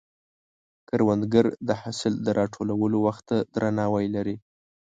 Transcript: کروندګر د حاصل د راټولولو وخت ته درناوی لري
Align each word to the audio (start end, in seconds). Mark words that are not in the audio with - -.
کروندګر 0.89 1.45
د 1.67 1.69
حاصل 1.81 2.13
د 2.25 2.27
راټولولو 2.39 2.97
وخت 3.07 3.23
ته 3.29 3.37
درناوی 3.53 4.05
لري 4.15 4.35